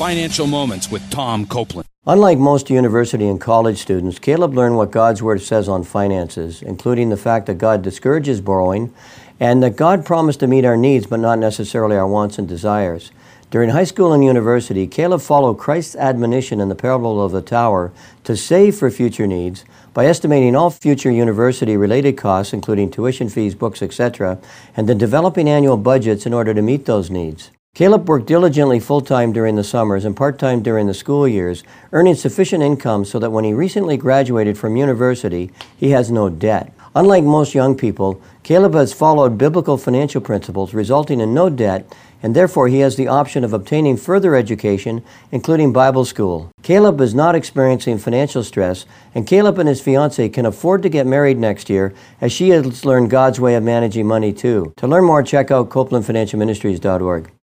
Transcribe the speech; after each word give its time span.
Financial 0.00 0.46
Moments 0.46 0.90
with 0.90 1.10
Tom 1.10 1.44
Copeland. 1.44 1.86
Unlike 2.06 2.38
most 2.38 2.70
university 2.70 3.28
and 3.28 3.38
college 3.38 3.76
students, 3.76 4.18
Caleb 4.18 4.54
learned 4.54 4.78
what 4.78 4.90
God's 4.90 5.22
Word 5.22 5.42
says 5.42 5.68
on 5.68 5.84
finances, 5.84 6.62
including 6.62 7.10
the 7.10 7.18
fact 7.18 7.44
that 7.44 7.58
God 7.58 7.82
discourages 7.82 8.40
borrowing 8.40 8.94
and 9.38 9.62
that 9.62 9.76
God 9.76 10.06
promised 10.06 10.40
to 10.40 10.46
meet 10.46 10.64
our 10.64 10.78
needs 10.78 11.06
but 11.06 11.20
not 11.20 11.38
necessarily 11.38 11.98
our 11.98 12.08
wants 12.08 12.38
and 12.38 12.48
desires. 12.48 13.10
During 13.50 13.68
high 13.68 13.84
school 13.84 14.14
and 14.14 14.24
university, 14.24 14.86
Caleb 14.86 15.20
followed 15.20 15.58
Christ's 15.58 15.96
admonition 15.96 16.62
in 16.62 16.70
the 16.70 16.74
parable 16.74 17.22
of 17.22 17.32
the 17.32 17.42
tower 17.42 17.92
to 18.24 18.38
save 18.38 18.76
for 18.76 18.90
future 18.90 19.26
needs 19.26 19.66
by 19.92 20.06
estimating 20.06 20.56
all 20.56 20.70
future 20.70 21.10
university 21.10 21.76
related 21.76 22.16
costs, 22.16 22.54
including 22.54 22.90
tuition 22.90 23.28
fees, 23.28 23.54
books, 23.54 23.82
etc., 23.82 24.38
and 24.74 24.88
then 24.88 24.96
developing 24.96 25.46
annual 25.46 25.76
budgets 25.76 26.24
in 26.24 26.32
order 26.32 26.54
to 26.54 26.62
meet 26.62 26.86
those 26.86 27.10
needs. 27.10 27.50
Caleb 27.80 28.10
worked 28.10 28.26
diligently 28.26 28.78
full 28.78 29.00
time 29.00 29.32
during 29.32 29.56
the 29.56 29.64
summers 29.64 30.04
and 30.04 30.14
part 30.14 30.38
time 30.38 30.62
during 30.62 30.86
the 30.86 30.92
school 30.92 31.26
years, 31.26 31.64
earning 31.92 32.14
sufficient 32.14 32.62
income 32.62 33.06
so 33.06 33.18
that 33.18 33.30
when 33.30 33.42
he 33.42 33.54
recently 33.54 33.96
graduated 33.96 34.58
from 34.58 34.76
university, 34.76 35.50
he 35.78 35.88
has 35.88 36.10
no 36.10 36.28
debt. 36.28 36.74
Unlike 36.94 37.24
most 37.24 37.54
young 37.54 37.74
people, 37.74 38.20
Caleb 38.42 38.74
has 38.74 38.92
followed 38.92 39.38
biblical 39.38 39.78
financial 39.78 40.20
principles, 40.20 40.74
resulting 40.74 41.20
in 41.20 41.32
no 41.32 41.48
debt, 41.48 41.90
and 42.22 42.36
therefore 42.36 42.68
he 42.68 42.80
has 42.80 42.96
the 42.96 43.08
option 43.08 43.44
of 43.44 43.54
obtaining 43.54 43.96
further 43.96 44.34
education, 44.34 45.02
including 45.32 45.72
Bible 45.72 46.04
school. 46.04 46.50
Caleb 46.62 47.00
is 47.00 47.14
not 47.14 47.34
experiencing 47.34 47.96
financial 47.96 48.44
stress, 48.44 48.84
and 49.14 49.26
Caleb 49.26 49.58
and 49.58 49.70
his 49.70 49.80
fiancee 49.80 50.28
can 50.28 50.44
afford 50.44 50.82
to 50.82 50.90
get 50.90 51.06
married 51.06 51.38
next 51.38 51.70
year, 51.70 51.94
as 52.20 52.30
she 52.30 52.50
has 52.50 52.84
learned 52.84 53.08
God's 53.08 53.40
way 53.40 53.54
of 53.54 53.62
managing 53.62 54.06
money 54.06 54.34
too. 54.34 54.74
To 54.76 54.86
learn 54.86 55.04
more, 55.04 55.22
check 55.22 55.50
out 55.50 55.70
CopelandFinancialMinistries.org. 55.70 57.30